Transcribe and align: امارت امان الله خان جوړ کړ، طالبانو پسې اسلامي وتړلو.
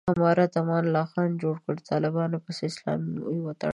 امارت 0.13 0.51
امان 0.61 0.83
الله 0.85 1.05
خان 1.13 1.29
جوړ 1.43 1.55
کړ، 1.65 1.75
طالبانو 1.91 2.37
پسې 2.45 2.63
اسلامي 2.71 3.13
وتړلو. 3.45 3.69